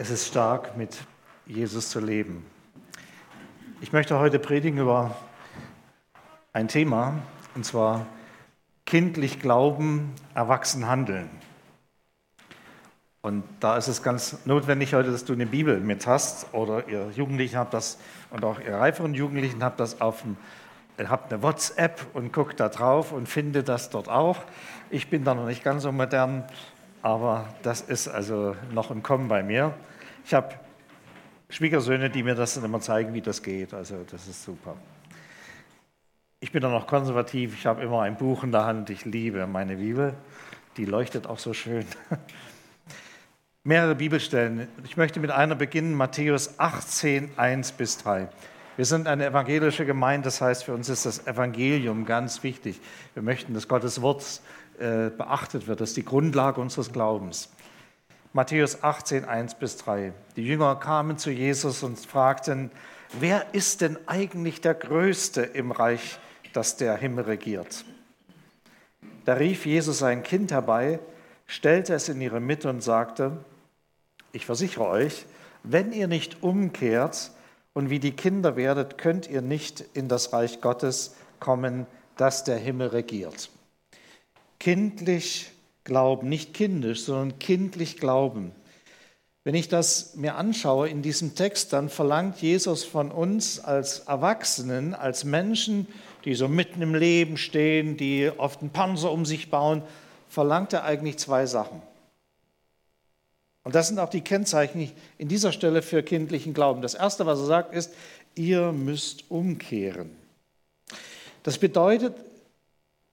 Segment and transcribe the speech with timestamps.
[0.00, 0.96] Es ist stark, mit
[1.44, 2.46] Jesus zu leben.
[3.80, 5.16] Ich möchte heute predigen über
[6.52, 7.16] ein Thema,
[7.56, 8.06] und zwar
[8.86, 11.28] kindlich glauben, erwachsen handeln.
[13.22, 17.10] Und da ist es ganz notwendig heute, dass du eine Bibel mit hast oder ihr
[17.16, 17.98] Jugendlichen habt das
[18.30, 20.36] und auch ihr reiferen Jugendlichen habt das auf dem,
[21.08, 24.44] habt eine WhatsApp und guckt da drauf und findet das dort auch.
[24.90, 26.44] Ich bin da noch nicht ganz so modern,
[27.02, 29.74] aber das ist also noch im Kommen bei mir.
[30.24, 30.54] Ich habe
[31.50, 33.72] Schwiegersöhne, die mir das dann immer zeigen, wie das geht.
[33.72, 34.76] Also das ist super.
[36.40, 37.54] Ich bin dann noch konservativ.
[37.54, 38.90] Ich habe immer ein Buch in der Hand.
[38.90, 40.14] Ich liebe meine Bibel.
[40.76, 41.86] Die leuchtet auch so schön.
[43.64, 44.68] Mehrere Bibelstellen.
[44.84, 48.28] Ich möchte mit einer beginnen, Matthäus 18, 1 bis 3.
[48.76, 52.80] Wir sind eine evangelische Gemeinde, das heißt, für uns ist das Evangelium ganz wichtig.
[53.14, 54.40] Wir möchten, dass Gottes Wort
[54.78, 55.80] äh, beachtet wird.
[55.80, 57.50] Das ist die Grundlage unseres Glaubens.
[58.32, 60.12] Matthäus 18, 1 bis 3.
[60.36, 62.70] Die Jünger kamen zu Jesus und fragten,
[63.18, 66.18] wer ist denn eigentlich der Größte im Reich,
[66.52, 67.84] das der Himmel regiert?
[69.24, 71.00] Da rief Jesus sein Kind herbei,
[71.46, 73.38] stellte es in ihre Mitte und sagte,
[74.32, 75.26] ich versichere euch,
[75.62, 77.30] wenn ihr nicht umkehrt
[77.72, 82.56] und wie die Kinder werdet, könnt ihr nicht in das Reich Gottes kommen, das der
[82.58, 83.50] Himmel regiert.
[84.58, 85.50] Kindlich
[85.84, 88.52] Glauben, nicht kindisch, sondern kindlich Glauben.
[89.44, 94.94] Wenn ich das mir anschaue in diesem Text, dann verlangt Jesus von uns als Erwachsenen,
[94.94, 95.86] als Menschen,
[96.26, 99.82] die so mitten im Leben stehen, die oft einen Panzer um sich bauen,
[100.28, 101.80] verlangt er eigentlich zwei Sachen.
[103.64, 106.82] Und das sind auch die Kennzeichen in dieser Stelle für kindlichen Glauben.
[106.82, 107.94] Das Erste, was er sagt, ist,
[108.34, 110.10] ihr müsst umkehren.
[111.42, 112.14] Das bedeutet,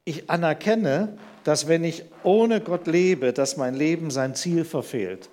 [0.03, 5.29] ich anerkenne, dass wenn ich ohne Gott lebe, dass mein Leben sein Ziel verfehlt,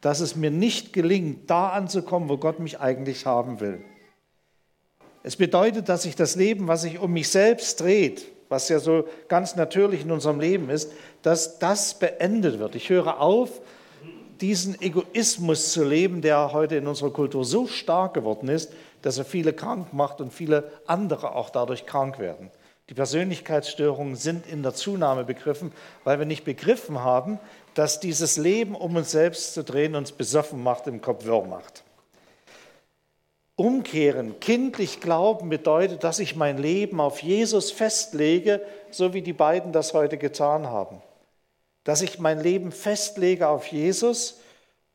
[0.00, 3.80] dass es mir nicht gelingt, da anzukommen, wo Gott mich eigentlich haben will.
[5.24, 9.08] Es bedeutet, dass sich das Leben, was sich um mich selbst dreht, was ja so
[9.26, 10.92] ganz natürlich in unserem Leben ist,
[11.22, 12.76] dass das beendet wird.
[12.76, 13.60] Ich höre auf,
[14.40, 19.24] diesen Egoismus zu leben, der heute in unserer Kultur so stark geworden ist, dass er
[19.24, 22.52] viele krank macht und viele andere auch dadurch krank werden.
[22.88, 25.72] Die Persönlichkeitsstörungen sind in der Zunahme begriffen,
[26.04, 27.40] weil wir nicht begriffen haben,
[27.74, 31.82] dass dieses Leben, um uns selbst zu drehen, uns besoffen macht, im Kopf wirr macht.
[33.56, 38.60] Umkehren, kindlich glauben bedeutet, dass ich mein Leben auf Jesus festlege,
[38.90, 41.02] so wie die beiden das heute getan haben.
[41.82, 44.40] Dass ich mein Leben festlege auf Jesus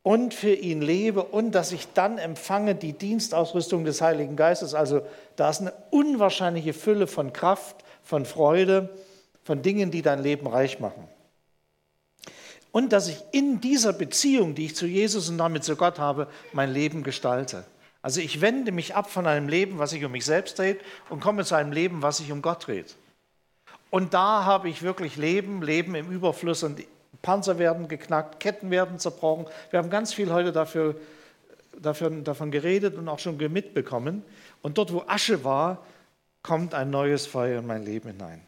[0.03, 4.73] und für ihn lebe und dass ich dann empfange die Dienstausrüstung des Heiligen Geistes.
[4.73, 5.01] Also
[5.35, 8.89] da ist eine unwahrscheinliche Fülle von Kraft, von Freude,
[9.43, 11.07] von Dingen, die dein Leben reich machen.
[12.71, 16.27] Und dass ich in dieser Beziehung, die ich zu Jesus und damit zu Gott habe,
[16.53, 17.65] mein Leben gestalte.
[18.01, 20.79] Also ich wende mich ab von einem Leben, was sich um mich selbst dreht,
[21.09, 22.95] und komme zu einem Leben, was sich um Gott dreht.
[23.91, 26.81] Und da habe ich wirklich Leben, Leben im Überfluss und
[27.21, 29.45] Panzer werden geknackt, Ketten werden zerbrochen.
[29.69, 30.95] Wir haben ganz viel heute dafür,
[31.79, 34.23] dafür, davon geredet und auch schon mitbekommen.
[34.61, 35.85] Und dort, wo Asche war,
[36.41, 38.41] kommt ein neues Feuer in mein Leben hinein.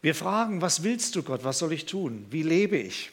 [0.00, 1.44] Wir fragen, was willst du Gott?
[1.44, 2.26] Was soll ich tun?
[2.30, 3.10] Wie lebe ich?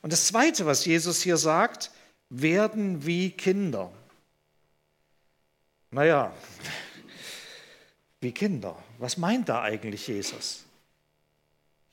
[0.00, 1.90] Und das Zweite, was Jesus hier sagt,
[2.30, 3.90] werden wie Kinder.
[5.90, 6.32] Naja,
[8.20, 8.76] wie Kinder.
[8.98, 10.64] Was meint da eigentlich Jesus?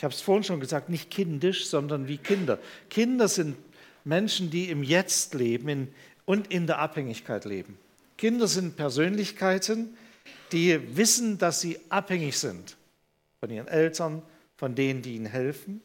[0.05, 2.59] Ich habe es vorhin schon gesagt, nicht kindisch, sondern wie Kinder.
[2.91, 3.57] Kinder sind
[4.03, 5.88] Menschen, die im Jetzt leben in,
[6.25, 7.79] und in der Abhängigkeit leben.
[8.16, 9.97] Kinder sind Persönlichkeiten,
[10.51, 12.77] die wissen, dass sie abhängig sind
[13.39, 14.21] von ihren Eltern,
[14.57, 15.81] von denen, die ihnen helfen.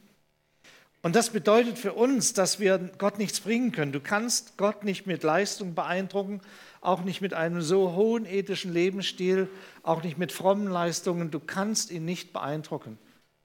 [1.01, 3.93] Und das bedeutet für uns, dass wir Gott nichts bringen können.
[3.93, 6.43] Du kannst Gott nicht mit Leistung beeindrucken,
[6.83, 9.49] auch nicht mit einem so hohen ethischen Lebensstil,
[9.83, 11.31] auch nicht mit frommen Leistungen.
[11.31, 12.99] Du kannst ihn nicht beeindrucken.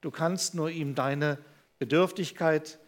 [0.06, 1.36] Du kannst nur ihm deine
[1.80, 2.78] Bedürftigkeit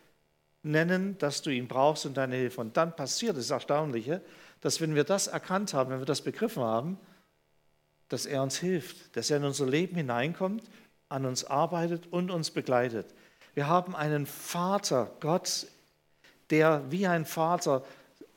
[0.62, 2.60] nennen, dass du ihn brauchst und deine Hilfe.
[2.60, 4.22] Und dann passiert das Erstaunliche,
[4.60, 6.96] dass wenn wir das erkannt haben, wenn wir das begriffen haben,
[8.08, 10.62] dass er uns hilft, dass er in unser Leben hineinkommt,
[11.08, 13.12] an uns arbeitet und uns begleitet.
[13.52, 15.66] Wir haben einen Vater, Gott,
[16.50, 17.84] der wie ein Vater,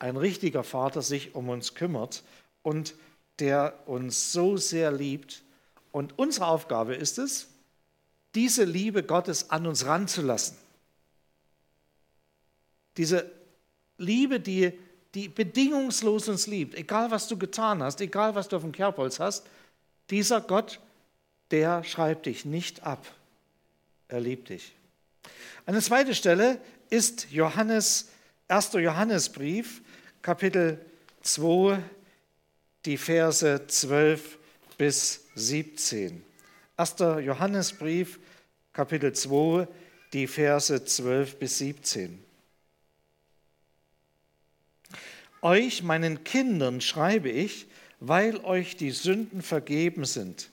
[0.00, 2.24] ein richtiger Vater sich um uns kümmert
[2.62, 2.96] und
[3.38, 5.44] der uns so sehr liebt.
[5.92, 7.51] Und unsere Aufgabe ist es,
[8.34, 10.56] diese Liebe Gottes an uns ranzulassen.
[12.96, 13.30] Diese
[13.98, 14.72] Liebe, die,
[15.14, 19.20] die bedingungslos uns liebt, egal was du getan hast, egal was du auf dem Kerbholz
[19.20, 19.46] hast,
[20.10, 20.80] dieser Gott,
[21.50, 23.06] der schreibt dich nicht ab.
[24.08, 24.74] Er liebt dich.
[25.64, 28.08] Eine zweite Stelle ist Johannes
[28.48, 28.72] 1.
[28.74, 29.80] Johannesbrief,
[30.20, 30.84] Kapitel
[31.22, 31.82] 2,
[32.84, 34.38] die Verse 12
[34.76, 36.24] bis 17.
[36.76, 36.98] 1.
[36.98, 38.18] Johannesbrief,
[38.72, 39.68] Kapitel 2,
[40.12, 42.22] die Verse 12 bis 17.
[45.42, 47.66] Euch, meinen Kindern, schreibe ich,
[48.00, 50.50] weil euch die Sünden vergeben sind.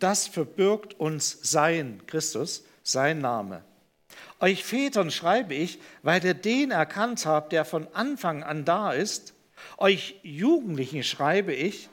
[0.00, 3.62] Das verbirgt uns sein, Christus, sein Name.
[4.40, 9.34] Euch Vätern schreibe ich, weil ihr den erkannt habt, der von Anfang an da ist.
[9.78, 11.88] Euch Jugendlichen schreibe ich,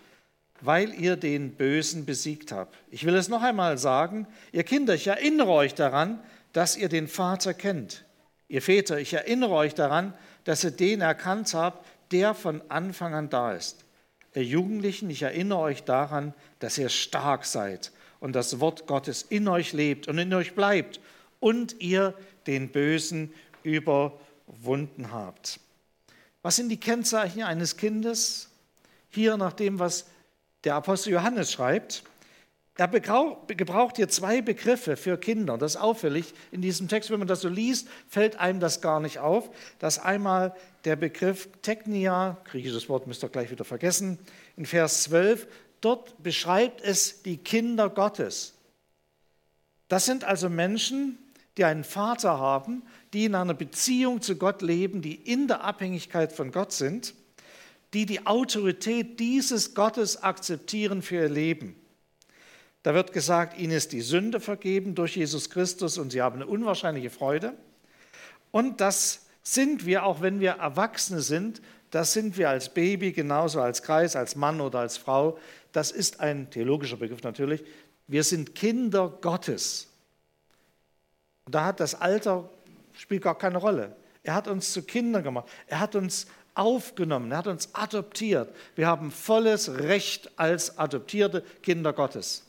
[0.61, 2.77] weil ihr den Bösen besiegt habt.
[2.89, 6.19] Ich will es noch einmal sagen, ihr Kinder, ich erinnere euch daran,
[6.53, 8.05] dass ihr den Vater kennt.
[8.47, 10.13] Ihr Väter, ich erinnere euch daran,
[10.43, 13.85] dass ihr den erkannt habt, der von Anfang an da ist.
[14.35, 19.47] Ihr Jugendlichen, ich erinnere euch daran, dass ihr stark seid und das Wort Gottes in
[19.47, 20.99] euch lebt und in euch bleibt
[21.39, 22.13] und ihr
[22.47, 23.33] den Bösen
[23.63, 25.59] überwunden habt.
[26.41, 28.49] Was sind die Kennzeichen eines Kindes?
[29.09, 30.05] Hier nach dem, was
[30.63, 32.03] der Apostel Johannes schreibt.
[32.77, 35.57] Er gebraucht hier zwei Begriffe für Kinder.
[35.57, 37.11] Das ist auffällig in diesem Text.
[37.11, 39.51] Wenn man das so liest, fällt einem das gar nicht auf.
[39.77, 40.55] Das ist einmal
[40.85, 44.17] der Begriff Technia, griechisches Wort müsst ihr gleich wieder vergessen,
[44.57, 45.47] in Vers 12.
[45.81, 48.53] Dort beschreibt es die Kinder Gottes.
[49.87, 51.19] Das sind also Menschen,
[51.57, 52.83] die einen Vater haben,
[53.13, 57.13] die in einer Beziehung zu Gott leben, die in der Abhängigkeit von Gott sind,
[57.93, 61.75] die die Autorität dieses Gottes akzeptieren für ihr Leben.
[62.83, 66.47] Da wird gesagt, ihnen ist die Sünde vergeben durch Jesus Christus und sie haben eine
[66.47, 67.53] unwahrscheinliche Freude.
[68.49, 71.61] Und das sind wir, auch wenn wir Erwachsene sind,
[71.91, 75.38] das sind wir als Baby, genauso als Kreis, als Mann oder als Frau.
[75.73, 77.63] Das ist ein theologischer Begriff natürlich.
[78.07, 79.89] Wir sind Kinder Gottes.
[81.45, 82.49] Und da hat das Alter,
[82.93, 83.95] spielt gar keine Rolle.
[84.23, 85.49] Er hat uns zu Kindern gemacht.
[85.67, 87.31] Er hat uns aufgenommen.
[87.31, 88.53] Er hat uns adoptiert.
[88.75, 92.45] Wir haben volles Recht als adoptierte Kinder Gottes.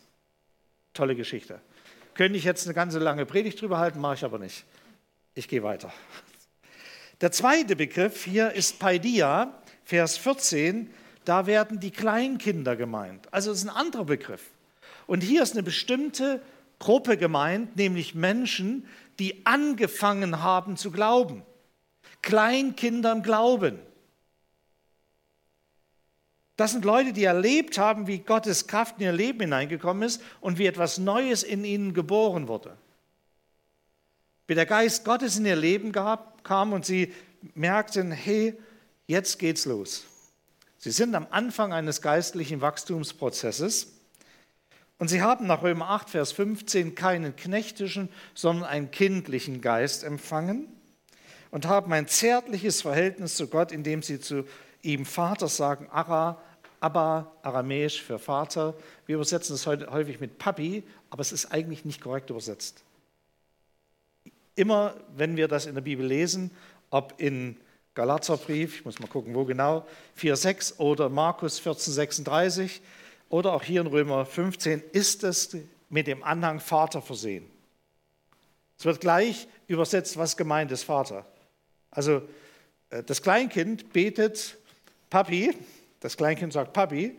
[0.94, 1.60] Tolle Geschichte.
[2.14, 4.64] Könnte ich jetzt eine ganze lange Predigt drüber halten, mache ich aber nicht.
[5.34, 5.92] Ich gehe weiter.
[7.20, 10.90] Der zweite Begriff hier ist Paidia, Vers 14.
[11.24, 13.32] Da werden die Kleinkinder gemeint.
[13.32, 14.50] Also das ist ein anderer Begriff.
[15.06, 16.42] Und hier ist eine bestimmte
[16.78, 18.86] Gruppe gemeint, nämlich Menschen,
[19.18, 21.42] die angefangen haben zu glauben.
[22.22, 23.78] Kleinkinder im Glauben.
[26.62, 30.58] Das sind Leute, die erlebt haben, wie Gottes Kraft in ihr Leben hineingekommen ist und
[30.58, 32.76] wie etwas Neues in ihnen geboren wurde.
[34.46, 37.12] Wie der Geist Gottes in ihr Leben gab, kam und sie
[37.54, 38.56] merkten, hey,
[39.08, 40.04] jetzt geht's los.
[40.78, 43.94] Sie sind am Anfang eines geistlichen Wachstumsprozesses
[44.98, 50.68] und sie haben nach Römer 8, Vers 15 keinen knechtischen, sondern einen kindlichen Geist empfangen
[51.50, 54.44] und haben ein zärtliches Verhältnis zu Gott, indem sie zu
[54.82, 56.40] ihm Vater sagen, Ara,
[56.82, 58.74] Abba, aramäisch für Vater.
[59.06, 62.82] Wir übersetzen es heute häufig mit Papi, aber es ist eigentlich nicht korrekt übersetzt.
[64.56, 66.50] Immer, wenn wir das in der Bibel lesen,
[66.90, 67.56] ob in
[67.94, 69.86] Galaterbrief, ich muss mal gucken, wo genau,
[70.18, 72.80] 4,6 oder Markus 14,36
[73.28, 75.56] oder auch hier in Römer 15, ist es
[75.88, 77.48] mit dem Anhang Vater versehen.
[78.76, 81.26] Es wird gleich übersetzt, was gemeint ist, Vater.
[81.92, 82.22] Also
[82.90, 84.58] äh, das Kleinkind betet
[85.10, 85.54] Papi,
[86.02, 87.16] das Kleinkind sagt Papi.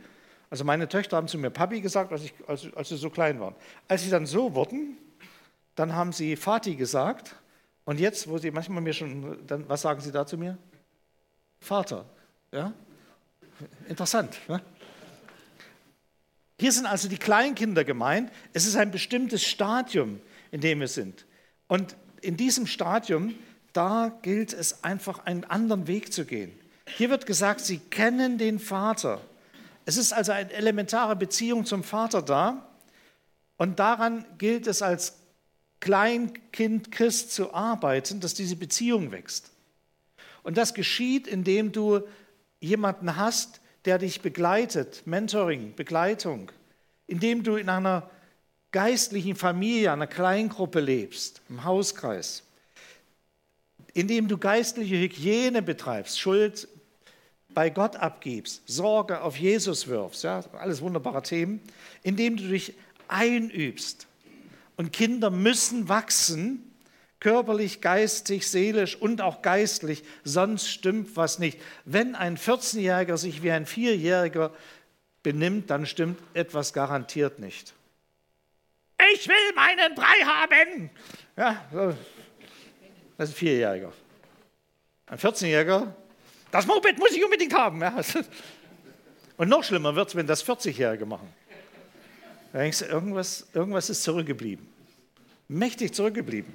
[0.50, 3.40] Also meine Töchter haben zu mir Papi gesagt, als, ich, als, als sie so klein
[3.40, 3.56] waren.
[3.88, 4.98] Als sie dann so wurden,
[5.76, 7.36] dann haben sie Vati gesagt.
[7.86, 10.58] Und jetzt, wo sie manchmal mir schon, dann, was sagen sie da zu mir?
[11.60, 12.06] Vater.
[12.52, 12.74] Ja?
[13.88, 14.38] Interessant.
[14.48, 14.62] Ne?
[16.60, 18.32] Hier sind also die Kleinkinder gemeint.
[18.52, 20.20] Es ist ein bestimmtes Stadium,
[20.52, 21.26] in dem wir sind.
[21.68, 23.34] Und in diesem Stadium,
[23.72, 26.58] da gilt es einfach einen anderen Weg zu gehen.
[26.86, 29.22] Hier wird gesagt, sie kennen den Vater.
[29.86, 32.70] Es ist also eine elementare Beziehung zum Vater da.
[33.58, 35.18] Und daran gilt es als
[35.80, 39.52] Kleinkind Christ zu arbeiten, dass diese Beziehung wächst.
[40.44, 42.02] Und das geschieht, indem du
[42.60, 46.52] jemanden hast, der dich begleitet, Mentoring, Begleitung,
[47.08, 48.10] indem du in einer
[48.72, 52.44] geistlichen Familie, einer Kleingruppe lebst, im Hauskreis,
[53.94, 56.68] indem du geistliche Hygiene betreibst, Schuld
[57.54, 61.62] bei Gott abgibst, Sorge auf Jesus wirfst, ja, alles wunderbare Themen,
[62.02, 62.74] indem du dich
[63.08, 64.08] einübst.
[64.76, 66.74] Und Kinder müssen wachsen,
[67.20, 71.60] körperlich, geistig, seelisch und auch geistlich, sonst stimmt was nicht.
[71.86, 74.52] Wenn ein 14-Jähriger sich wie ein Vierjähriger
[75.24, 77.74] benimmt, dann stimmt etwas garantiert nicht.
[79.14, 80.90] Ich will meinen Brei haben!
[81.38, 83.94] Ja, das ist ein Vierjähriger.
[85.06, 85.94] Ein 14-Jähriger,
[86.54, 87.82] das Moped muss ich unbedingt haben.
[87.82, 87.96] Ja.
[89.38, 91.28] Und noch schlimmer wird es, wenn das 40-Jährige machen.
[92.52, 94.68] Da denkst du, irgendwas, irgendwas ist zurückgeblieben.
[95.48, 96.54] Mächtig zurückgeblieben.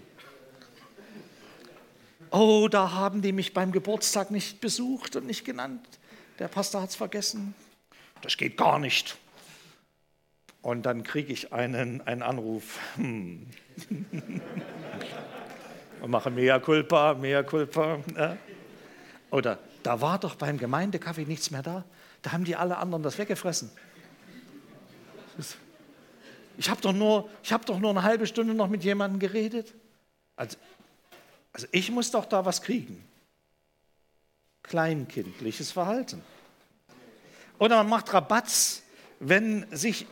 [2.30, 5.84] Oh, da haben die mich beim Geburtstag nicht besucht und nicht genannt.
[6.38, 7.56] Der Pastor hat es vergessen.
[8.22, 9.16] Das geht gar nicht.
[10.62, 12.78] Und dann kriege ich einen, einen Anruf.
[12.94, 13.48] Hm.
[16.02, 17.98] und mache mea culpa, mea culpa.
[19.32, 21.84] Oder da war doch beim Gemeindekaffee nichts mehr da.
[22.22, 23.70] Da haben die alle anderen das weggefressen.
[26.56, 29.74] Ich habe doch, nur, hab doch nur eine halbe Stunde noch mit jemandem geredet.
[30.34, 30.56] Also,
[31.52, 33.04] also ich muss doch da was kriegen.
[34.64, 36.22] Kleinkindliches Verhalten.
[37.58, 38.82] Oder man macht Rabatz,
[39.20, 40.06] wenn, sich,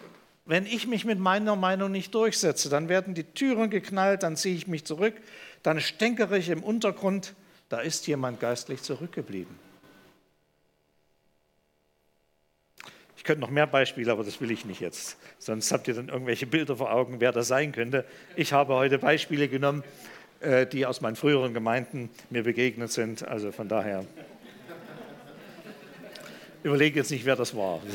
[0.44, 2.68] wenn ich mich mit meiner Meinung nicht durchsetze.
[2.68, 5.14] Dann werden die Türen geknallt, dann ziehe ich mich zurück,
[5.62, 7.34] dann stänkere ich im Untergrund.
[7.68, 9.54] Da ist jemand geistlich zurückgeblieben.
[13.16, 15.16] Ich könnte noch mehr Beispiele, aber das will ich nicht jetzt.
[15.38, 18.04] Sonst habt ihr dann irgendwelche Bilder vor Augen, wer das sein könnte.
[18.36, 19.82] Ich habe heute Beispiele genommen,
[20.40, 23.26] äh, die aus meinen früheren Gemeinden mir begegnet sind.
[23.26, 24.04] Also von daher
[26.62, 27.80] überlege jetzt nicht, wer das war.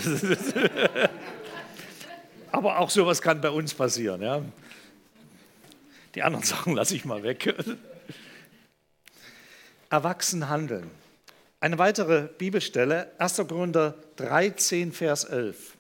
[2.52, 4.22] Aber auch sowas kann bei uns passieren.
[4.22, 4.42] Ja?
[6.16, 7.56] Die anderen Sachen lasse ich mal weg.
[9.92, 10.90] Erwachsen handeln.
[11.60, 13.44] Eine weitere Bibelstelle, 1.
[13.48, 15.78] Korinther 13, Vers 11.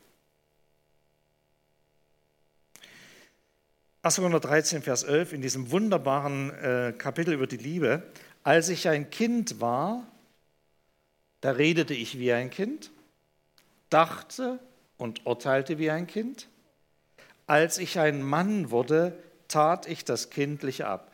[4.03, 4.15] 1.
[4.17, 8.03] Korinther 13, Vers 11, in diesem wunderbaren äh, Kapitel über die Liebe.
[8.43, 10.05] Als ich ein Kind war,
[11.39, 12.91] da redete ich wie ein Kind,
[13.89, 14.59] dachte
[14.97, 16.49] und urteilte wie ein Kind.
[17.47, 21.10] Als ich ein Mann wurde, tat ich das Kindliche ab.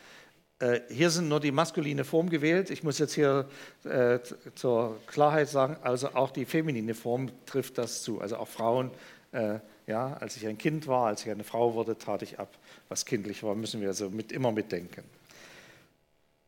[0.60, 2.72] Äh, hier sind nur die maskuline Form gewählt.
[2.72, 3.48] Ich muss jetzt hier
[3.84, 4.20] äh,
[4.56, 8.22] zur Klarheit sagen, also auch die feminine Form trifft das zu.
[8.22, 8.92] Also auch Frauen,
[9.32, 12.58] äh, ja, als ich ein Kind war, als ich eine Frau wurde, tat ich ab,
[12.90, 15.04] was kindlich war, müssen wir also mit, immer mitdenken.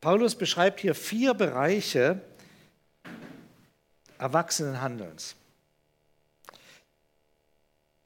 [0.01, 2.21] Paulus beschreibt hier vier Bereiche,
[4.17, 5.35] Erwachsenenhandelns.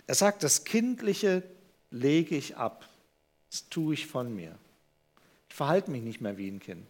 [0.06, 1.44] Er sagt, das Kindliche
[1.92, 2.90] lege ich ab,
[3.50, 4.58] das tue ich von mir.
[5.54, 6.84] Ich verhalte mich nicht mehr wie ein Kind.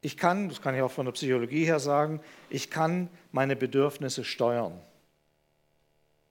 [0.00, 4.24] Ich kann, das kann ich auch von der Psychologie her sagen, ich kann meine Bedürfnisse
[4.24, 4.80] steuern.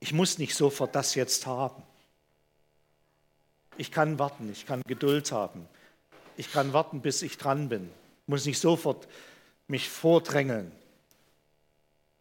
[0.00, 1.84] Ich muss nicht sofort das jetzt haben.
[3.76, 5.68] Ich kann warten, ich kann Geduld haben.
[6.36, 7.88] Ich kann warten, bis ich dran bin.
[8.22, 9.06] Ich muss nicht sofort
[9.68, 10.72] mich vordrängeln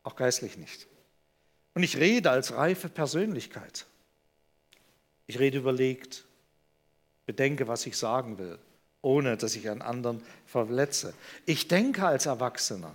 [0.04, 0.86] auch geistlich nicht.
[1.74, 3.88] Und ich rede als reife Persönlichkeit.
[5.26, 6.26] Ich rede überlegt,
[7.26, 8.60] bedenke, was ich sagen will,
[9.08, 11.14] ohne dass ich einen anderen verletze.
[11.46, 12.94] Ich denke als Erwachsener.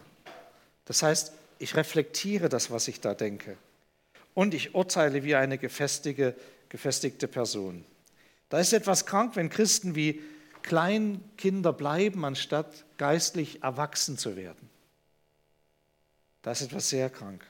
[0.85, 3.57] Das heißt, ich reflektiere das, was ich da denke.
[4.35, 6.37] Und ich urteile wie eine gefestigte,
[6.69, 7.87] gefestigte Person.
[8.51, 10.21] Da ist etwas krank, wenn Christen wie
[10.61, 14.69] Kleinkinder bleiben, anstatt geistlich erwachsen zu werden.
[16.43, 17.43] Da ist etwas sehr krank.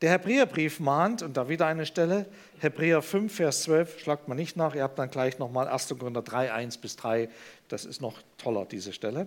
[0.00, 2.26] Der Hebräerbrief mahnt, und da wieder eine Stelle,
[2.60, 5.88] Hebräer 5, Vers 12, schlagt man nicht nach, ihr habt dann gleich nochmal 1.
[5.98, 7.28] Korinther 3, 1 bis 3,
[7.66, 9.26] das ist noch toller, diese Stelle.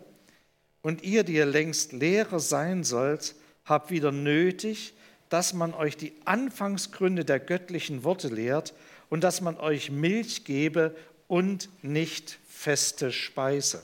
[0.82, 3.36] Und ihr, die ihr längst Lehrer sein sollt,
[3.66, 4.94] habt wieder nötig,
[5.28, 8.74] dass man euch die Anfangsgründe der göttlichen Worte lehrt
[9.10, 10.96] und dass man euch Milch gebe
[11.28, 13.84] und nicht feste Speise.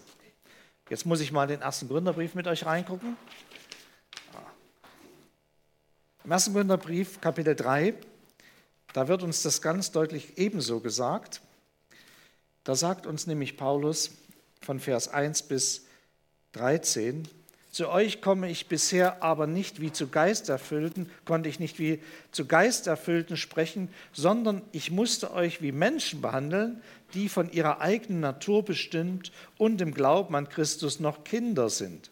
[0.90, 3.18] Jetzt muss ich mal den ersten Gründerbrief mit euch reingucken.
[6.28, 6.52] Im 1.
[6.52, 7.94] Korintherbrief, Kapitel 3,
[8.92, 11.42] da wird uns das ganz deutlich ebenso gesagt.
[12.66, 14.12] Da sagt uns nämlich Paulus
[14.60, 15.86] von Vers 1 bis
[16.52, 17.30] 13,
[17.72, 22.04] zu euch komme ich bisher aber nicht wie zu Geisterfüllten, konnte ich nicht wie
[22.34, 28.66] zu Geisterfüllten sprechen, sondern ich musste euch wie Menschen behandeln, die von ihrer eigenen Natur
[28.66, 32.12] bestimmt und im Glauben an Christus noch Kinder sind.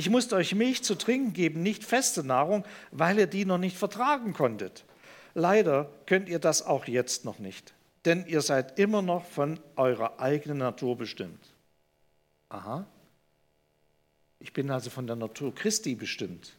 [0.00, 3.76] Ich musste euch Milch zu trinken geben, nicht feste Nahrung, weil ihr die noch nicht
[3.76, 4.86] vertragen konntet.
[5.34, 7.74] Leider könnt ihr das auch jetzt noch nicht,
[8.06, 11.52] denn ihr seid immer noch von eurer eigenen Natur bestimmt.
[12.48, 12.86] Aha.
[14.38, 16.56] Ich bin also von der Natur Christi bestimmt.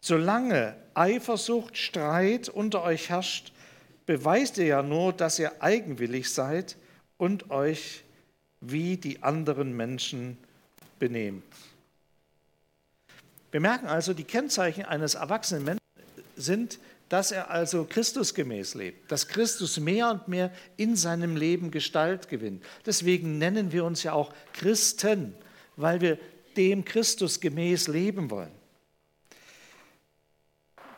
[0.00, 3.52] Solange Eifersucht, Streit unter euch herrscht,
[4.06, 6.76] beweist ihr ja nur, dass ihr eigenwillig seid
[7.16, 8.04] und euch
[8.60, 10.38] wie die anderen Menschen
[11.04, 11.44] benehmt.
[13.50, 15.80] Wir merken also, die Kennzeichen eines erwachsenen Menschen
[16.34, 16.78] sind,
[17.10, 22.64] dass er also Christusgemäß lebt, dass Christus mehr und mehr in seinem Leben Gestalt gewinnt.
[22.86, 25.34] Deswegen nennen wir uns ja auch Christen.
[25.76, 26.18] weil wir
[26.56, 28.52] dem Christus gemäß leben wollen.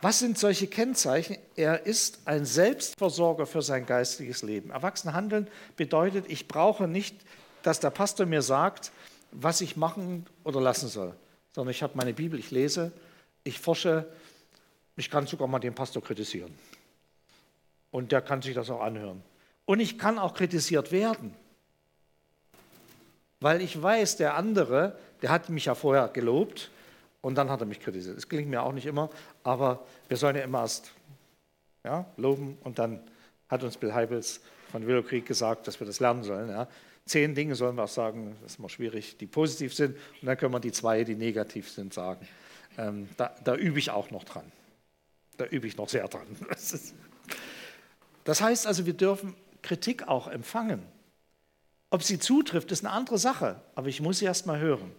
[0.03, 1.37] Was sind solche Kennzeichen?
[1.55, 4.69] Er ist ein Selbstversorger für sein geistiges Leben.
[4.69, 7.15] Erwachsen handeln bedeutet, ich brauche nicht,
[7.63, 8.91] dass der Pastor mir sagt,
[9.31, 11.13] was ich machen oder lassen soll,
[11.53, 12.91] sondern ich habe meine Bibel, ich lese,
[13.43, 14.05] ich forsche,
[14.95, 16.53] ich kann sogar mal den Pastor kritisieren.
[17.91, 19.23] Und der kann sich das auch anhören.
[19.65, 21.33] Und ich kann auch kritisiert werden,
[23.39, 26.71] weil ich weiß, der andere, der hat mich ja vorher gelobt
[27.21, 28.17] und dann hat er mich kritisiert.
[28.17, 29.09] Das klingt mir auch nicht immer,
[29.43, 30.91] aber wir sollen ja immer erst
[31.83, 33.01] ja, loben und dann
[33.49, 34.41] hat uns Bill Heibels
[34.71, 36.49] von Willow Creek gesagt, dass wir das lernen sollen.
[36.49, 36.67] Ja.
[37.07, 40.37] Zehn Dinge sollen wir auch sagen, das ist immer schwierig, die positiv sind und dann
[40.37, 42.27] können wir die zwei, die negativ sind, sagen.
[42.77, 44.51] Ähm, da, da übe ich auch noch dran.
[45.37, 46.27] Da übe ich noch sehr dran.
[48.23, 50.83] Das heißt also, wir dürfen Kritik auch empfangen.
[51.89, 54.91] Ob sie zutrifft, ist eine andere Sache, aber ich muss sie erst mal hören.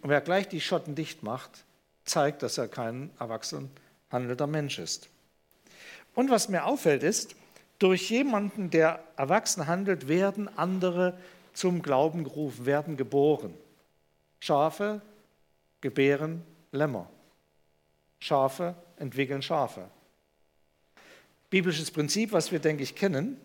[0.00, 1.64] Und wer gleich die Schotten dicht macht,
[2.06, 3.68] zeigt, dass er kein erwachsen
[4.10, 5.10] handelnder Mensch ist.
[6.14, 7.36] Und was mir auffällt ist,
[7.78, 11.18] durch jemanden, der erwachsen handelt, werden andere
[11.54, 13.54] zum Glauben gerufen, werden geboren.
[14.40, 15.00] Schafe
[15.80, 16.42] gebären
[16.72, 17.08] Lämmer.
[18.18, 19.88] Schafe entwickeln Schafe.
[21.50, 23.40] Biblisches Prinzip, was wir, denke ich, kennen.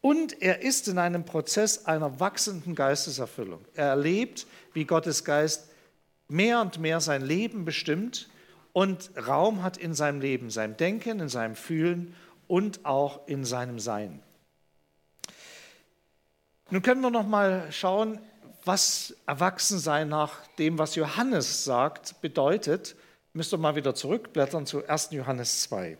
[0.00, 3.64] Und er ist in einem Prozess einer wachsenden Geisteserfüllung.
[3.74, 5.70] Er erlebt, wie Gottes Geist
[6.28, 8.28] mehr und mehr sein Leben bestimmt
[8.72, 12.14] und Raum hat in seinem Leben, seinem Denken, in seinem Fühlen
[12.46, 14.22] und auch in seinem Sein.
[16.72, 18.20] Nun können wir noch mal schauen,
[18.64, 22.94] was Erwachsensein nach dem, was Johannes sagt, bedeutet.
[23.32, 25.08] Müsst ihr mal wieder zurückblättern zu 1.
[25.10, 25.98] Johannes 2.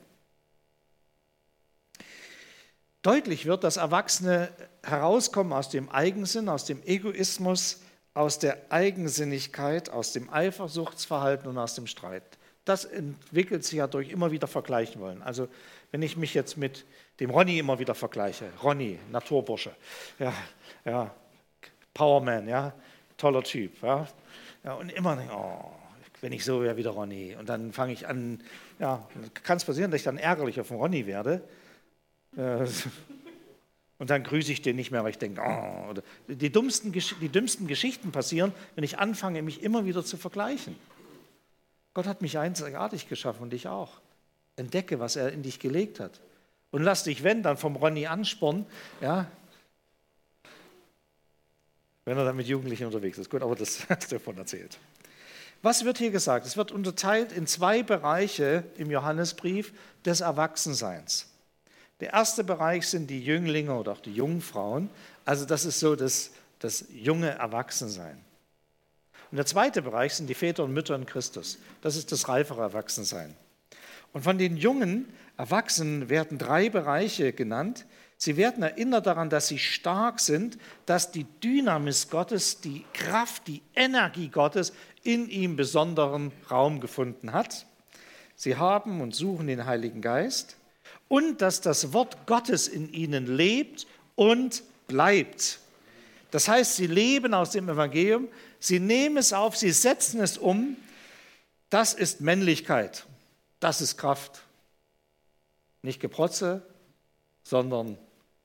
[3.02, 4.52] Deutlich wird, dass Erwachsene
[4.84, 7.80] herauskommen aus dem Eigensinn, aus dem Egoismus,
[8.14, 12.38] aus der Eigensinnigkeit, aus dem Eifersuchtsverhalten und aus dem Streit.
[12.64, 15.22] Das entwickelt sich ja durch immer wieder vergleichen wollen.
[15.22, 15.48] Also
[15.90, 16.84] wenn ich mich jetzt mit
[17.18, 19.74] dem Ronny immer wieder vergleiche, Ronny, Naturbursche,
[20.18, 20.32] ja,
[20.84, 21.14] ja,
[21.94, 22.72] Powerman, ja,
[23.16, 24.06] toller Typ, ja,
[24.64, 25.80] ja und immer oh,
[26.20, 27.36] wenn ich so wäre wie der Ronny.
[27.38, 28.40] Und dann fange ich an,
[28.78, 29.06] ja,
[29.42, 31.42] kann es passieren, dass ich dann ärgerlicher von Ronny werde.
[32.36, 32.66] Äh,
[33.98, 35.94] und dann grüße ich den nicht mehr, weil ich denke, oh,
[36.28, 40.76] die, dümmsten, die dümmsten Geschichten passieren, wenn ich anfange, mich immer wieder zu vergleichen.
[41.92, 44.00] Gott hat mich einzigartig geschaffen und dich auch.
[44.60, 46.20] Entdecke, was er in dich gelegt hat.
[46.70, 48.66] Und lass dich, wenn, dann vom Ronny anspornen,
[49.00, 49.26] ja,
[52.04, 53.30] wenn er dann mit Jugendlichen unterwegs ist.
[53.30, 54.78] Gut, aber das hast du davon erzählt.
[55.62, 56.46] Was wird hier gesagt?
[56.46, 59.72] Es wird unterteilt in zwei Bereiche im Johannesbrief
[60.04, 61.26] des Erwachsenseins.
[62.00, 64.88] Der erste Bereich sind die Jünglinge oder auch die Jungfrauen.
[65.26, 68.24] Also das ist so das, das junge Erwachsensein.
[69.30, 71.58] Und der zweite Bereich sind die Väter und Mütter in Christus.
[71.82, 73.36] Das ist das reifere Erwachsensein.
[74.12, 77.86] Und von den jungen Erwachsenen werden drei Bereiche genannt.
[78.16, 83.62] Sie werden erinnert daran, dass sie stark sind, dass die Dynamis Gottes, die Kraft, die
[83.74, 87.66] Energie Gottes in ihm besonderen Raum gefunden hat.
[88.36, 90.56] Sie haben und suchen den Heiligen Geist
[91.08, 95.58] und dass das Wort Gottes in ihnen lebt und bleibt.
[96.30, 100.76] Das heißt, sie leben aus dem Evangelium, sie nehmen es auf, sie setzen es um.
[101.70, 103.06] Das ist Männlichkeit,
[103.60, 104.42] das ist Kraft.
[105.82, 106.62] Nicht Geprotze,
[107.42, 107.96] sondern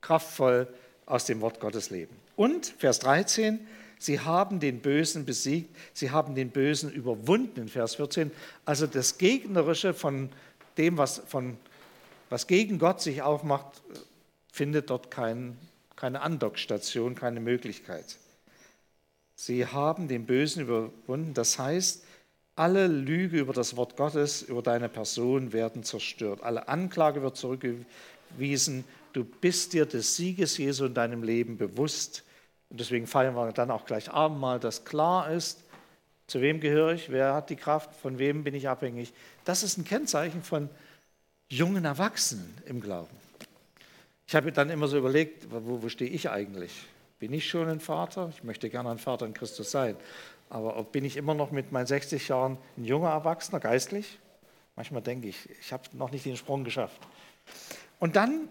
[0.01, 0.67] kraftvoll
[1.05, 2.15] aus dem Wort Gottes leben.
[2.35, 3.65] Und Vers 13,
[3.99, 8.31] sie haben den Bösen besiegt, sie haben den Bösen überwunden in Vers 14.
[8.65, 10.29] Also das Gegnerische von
[10.77, 11.57] dem, was von
[12.29, 13.81] was gegen Gott sich aufmacht,
[14.51, 15.57] findet dort kein,
[15.95, 18.17] keine Andockstation, keine Möglichkeit.
[19.35, 21.33] Sie haben den Bösen überwunden.
[21.33, 22.03] Das heißt,
[22.55, 26.41] alle Lüge über das Wort Gottes, über deine Person werden zerstört.
[26.43, 28.85] Alle Anklage wird zurückgewiesen.
[29.13, 32.23] Du bist dir des Sieges Jesu in deinem Leben bewusst.
[32.69, 35.63] Und deswegen feiern wir dann auch gleich Abendmahl, dass klar ist,
[36.27, 39.13] zu wem gehöre ich, wer hat die Kraft, von wem bin ich abhängig.
[39.43, 40.69] Das ist ein Kennzeichen von
[41.49, 43.15] jungen Erwachsenen im Glauben.
[44.27, 46.71] Ich habe dann immer so überlegt, wo, wo stehe ich eigentlich?
[47.19, 48.31] Bin ich schon ein Vater?
[48.35, 49.95] Ich möchte gerne ein Vater in Christus sein.
[50.49, 54.19] Aber bin ich immer noch mit meinen 60 Jahren ein junger Erwachsener, geistlich?
[54.75, 56.99] Manchmal denke ich, ich habe noch nicht den Sprung geschafft.
[57.99, 58.49] Und dann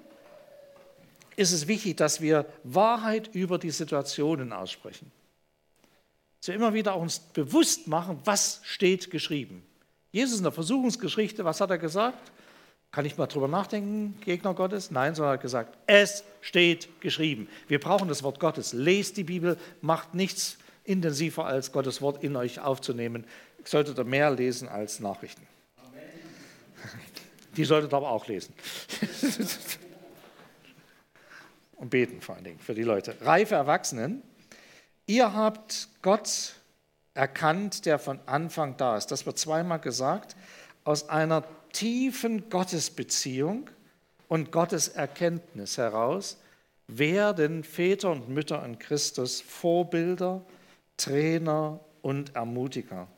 [1.37, 5.11] ist es wichtig, dass wir Wahrheit über die Situationen aussprechen.
[6.40, 9.64] Dass wir immer wieder uns bewusst machen, was steht geschrieben.
[10.12, 12.33] Jesus in der Versuchungsgeschichte, was hat er gesagt?
[12.92, 14.92] Kann ich mal drüber nachdenken, Gegner Gottes?
[14.92, 17.48] Nein, sondern er hat gesagt, es steht geschrieben.
[17.66, 18.72] Wir brauchen das Wort Gottes.
[18.72, 23.27] Lest die Bibel, macht nichts intensiver als Gottes Wort in euch aufzunehmen,
[23.64, 25.47] solltet ihr mehr lesen als Nachrichten.
[27.57, 28.55] Die solltet ihr aber auch lesen.
[31.77, 33.16] Und beten vor allen Dingen für die Leute.
[33.20, 34.23] Reife Erwachsenen,
[35.07, 36.55] ihr habt Gott
[37.14, 39.09] erkannt, der von Anfang da ist.
[39.09, 40.37] Das wird zweimal gesagt.
[40.85, 43.70] Aus einer tiefen Gottesbeziehung
[44.29, 46.38] und Gottes Erkenntnis heraus
[46.87, 50.44] werden Väter und Mütter in Christus Vorbilder,
[50.96, 53.09] Trainer und Ermutiger.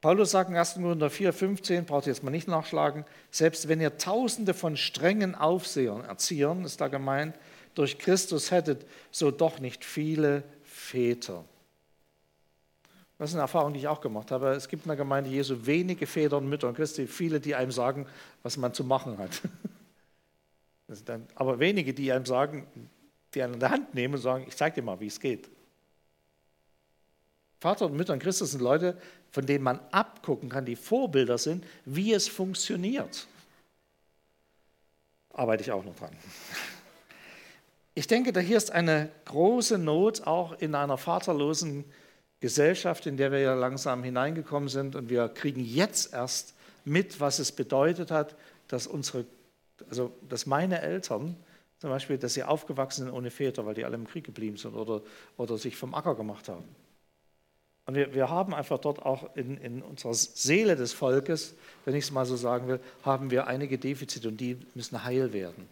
[0.00, 0.74] Paulus sagt in 1.
[0.74, 5.34] Korinther 4, 15, braucht ihr jetzt mal nicht nachschlagen, selbst wenn ihr tausende von strengen
[5.34, 7.34] Aufsehern, Erziehern, ist da gemeint,
[7.74, 11.44] durch Christus hättet, so doch nicht viele Väter.
[13.18, 14.50] Das ist eine Erfahrung, die ich auch gemacht habe.
[14.50, 17.72] Es gibt in der Gemeinde Jesu wenige Väter und Mütter und Christi, viele, die einem
[17.72, 18.06] sagen,
[18.44, 19.42] was man zu machen hat.
[21.34, 22.68] aber wenige, die einem sagen,
[23.34, 25.48] die in der Hand nehmen und sagen, ich zeige dir mal, wie es geht.
[27.60, 28.96] Vater und Mütter in Christus sind Leute,
[29.30, 33.26] von denen man abgucken kann, die Vorbilder sind, wie es funktioniert.
[35.32, 36.16] Arbeite ich auch noch dran.
[37.94, 41.84] Ich denke, da hier ist eine große Not auch in einer vaterlosen
[42.40, 47.40] Gesellschaft, in der wir ja langsam hineingekommen sind und wir kriegen jetzt erst mit, was
[47.40, 48.36] es bedeutet hat,
[48.68, 49.26] dass unsere,
[49.90, 51.36] also dass meine Eltern
[51.78, 54.74] zum Beispiel, dass sie aufgewachsen sind ohne Väter, weil die alle im Krieg geblieben sind
[54.74, 55.02] oder,
[55.36, 56.64] oder sich vom Acker gemacht haben.
[57.86, 62.04] Und wir, wir haben einfach dort auch in, in unserer Seele des Volkes, wenn ich
[62.04, 65.68] es mal so sagen will, haben wir einige Defizite und die müssen heil werden.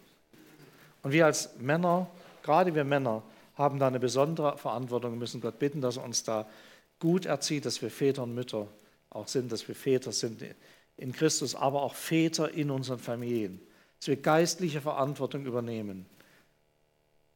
[1.03, 2.09] Und wir als Männer,
[2.41, 3.21] gerade wir Männer,
[3.55, 6.47] haben da eine besondere Verantwortung und müssen Gott bitten, dass er uns da
[6.99, 8.67] gut erzieht, dass wir Väter und Mütter
[9.09, 10.43] auch sind, dass wir Väter sind
[10.95, 13.61] in Christus, aber auch Väter in unseren Familien,
[13.99, 16.05] dass wir geistliche Verantwortung übernehmen.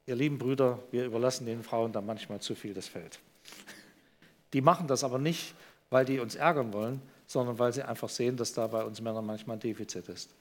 [0.06, 3.20] Ihr lieben Brüder, wir überlassen den Frauen da manchmal zu viel das Feld.
[4.54, 5.56] Die machen das aber nicht,
[5.90, 9.26] weil die uns ärgern wollen, sondern weil sie einfach sehen, dass da bei uns Männern
[9.26, 10.34] manchmal ein Defizit ist.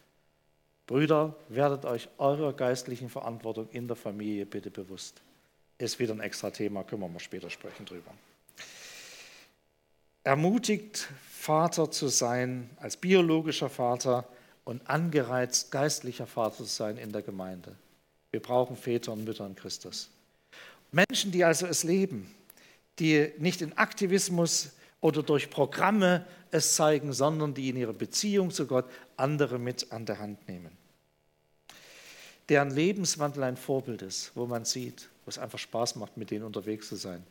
[0.86, 5.22] Brüder, werdet euch eurer geistlichen Verantwortung in der Familie bitte bewusst.
[5.78, 8.10] Ist wieder ein extra Thema, können wir mal später sprechen drüber.
[10.24, 14.26] Ermutigt, Vater zu sein, als biologischer Vater
[14.70, 17.74] und angereizt, geistlicher Vater zu sein in der Gemeinde.
[18.30, 20.10] Wir brauchen Väter und Mütter in Christus.
[20.92, 22.32] Menschen, die also es leben,
[23.00, 28.66] die nicht in Aktivismus oder durch Programme es zeigen, sondern die in ihrer Beziehung zu
[28.66, 28.84] Gott
[29.16, 30.70] andere mit an der Hand nehmen.
[32.48, 36.44] Deren Lebenswandel ein Vorbild ist, wo man sieht, wo es einfach Spaß macht, mit denen
[36.44, 37.24] unterwegs zu sein.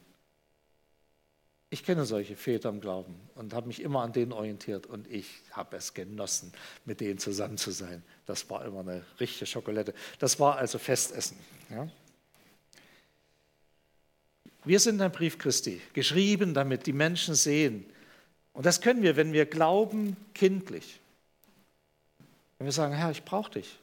[1.71, 5.27] Ich kenne solche Väter im Glauben und habe mich immer an denen orientiert und ich
[5.51, 6.51] habe es genossen,
[6.85, 8.03] mit denen zusammen zu sein.
[8.25, 9.93] Das war immer eine richtige Schokolade.
[10.17, 11.37] Das war also Festessen.
[11.69, 11.87] Ja?
[14.65, 17.85] Wir sind ein Brief Christi, geschrieben, damit die Menschen sehen.
[18.53, 20.99] Und das können wir, wenn wir glauben, kindlich.
[22.57, 23.77] Wenn wir sagen, Herr, ich brauche dich.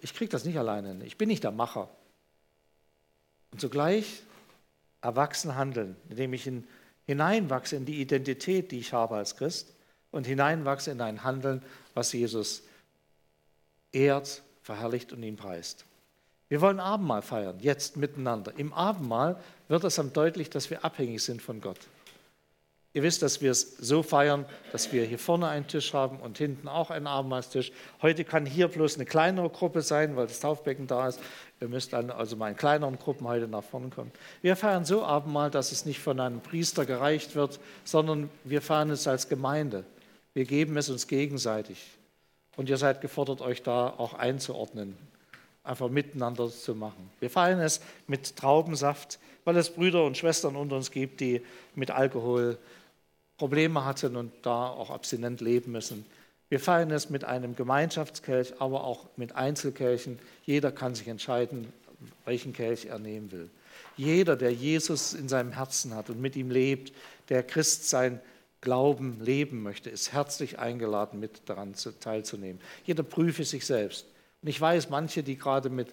[0.00, 1.04] Ich kriege das nicht alleine.
[1.04, 1.90] Ich bin nicht der Macher.
[3.50, 4.22] Und zugleich
[5.00, 6.66] erwachsen handeln, indem ich in,
[7.06, 9.72] hineinwachse in die Identität, die ich habe als Christ
[10.10, 11.62] und hineinwachse in ein Handeln,
[11.94, 12.62] was Jesus
[13.92, 15.84] ehrt, verherrlicht und ihn preist.
[16.48, 18.52] Wir wollen Abendmahl feiern, jetzt miteinander.
[18.56, 21.78] Im Abendmahl wird es am deutlich, dass wir abhängig sind von Gott.
[22.94, 26.36] Ihr wisst, dass wir es so feiern, dass wir hier vorne einen Tisch haben und
[26.36, 27.72] hinten auch einen Abendmahlstisch.
[28.02, 31.18] Heute kann hier bloß eine kleinere Gruppe sein, weil das Taufbecken da ist.
[31.60, 34.12] Ihr müsst dann also mal in kleineren Gruppen heute nach vorne kommen.
[34.42, 38.90] Wir feiern so Abendmahl, dass es nicht von einem Priester gereicht wird, sondern wir feiern
[38.90, 39.84] es als Gemeinde.
[40.34, 41.82] Wir geben es uns gegenseitig.
[42.56, 44.98] Und ihr seid gefordert, euch da auch einzuordnen
[45.64, 47.10] einfach miteinander zu machen.
[47.20, 51.42] Wir feiern es mit Traubensaft, weil es Brüder und Schwestern unter uns gibt, die
[51.74, 52.58] mit Alkohol
[53.38, 56.04] Probleme hatten und da auch abstinent leben müssen.
[56.48, 60.18] Wir feiern es mit einem Gemeinschaftskelch, aber auch mit Einzelkelchen.
[60.44, 61.72] Jeder kann sich entscheiden,
[62.24, 63.48] welchen Kelch er nehmen will.
[63.96, 66.92] Jeder, der Jesus in seinem Herzen hat und mit ihm lebt,
[67.28, 68.20] der Christ sein
[68.60, 72.60] Glauben leben möchte, ist herzlich eingeladen, mit daran teilzunehmen.
[72.84, 74.06] Jeder prüfe sich selbst.
[74.42, 75.92] Und ich weiß, manche, die gerade mit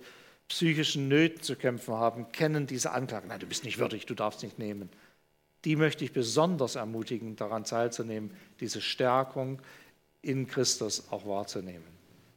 [0.50, 3.28] psychischen Nöten zu kämpfen haben, kennen diese Anklage.
[3.28, 4.90] Nein, du bist nicht würdig, du darfst nicht nehmen.
[5.66, 9.62] Die möchte ich besonders ermutigen, daran teilzunehmen, diese Stärkung
[10.22, 11.86] in Christus auch wahrzunehmen.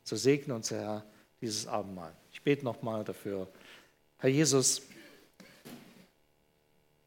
[0.04, 1.04] So segne uns, Herr,
[1.40, 2.12] dieses Abendmahl.
[2.32, 3.48] Ich bete nochmal dafür.
[4.18, 4.82] Herr Jesus,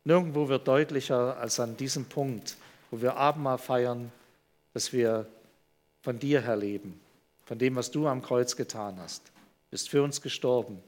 [0.03, 2.57] nirgendwo wird deutlicher als an diesem Punkt,
[2.91, 4.11] wo wir Abendmahl feiern,
[4.73, 5.27] dass wir
[6.01, 6.99] von dir her leben
[7.45, 9.31] von dem, was du am Kreuz getan hast.
[9.69, 10.79] Bist für uns gestorben.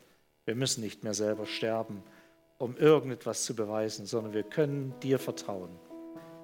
[0.46, 2.04] Wir müssen nicht mehr selber sterben.
[2.58, 5.70] Um irgendetwas zu beweisen, sondern wir können dir vertrauen.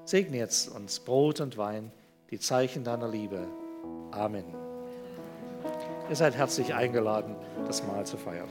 [0.06, 1.91] Segne jetzt uns Brot und Wein,
[2.30, 3.47] die Zeichen deiner Liebe.
[4.12, 4.45] Amen.
[6.10, 8.49] Ihr seid herzlich eingeladen, das Mahl zu feiern.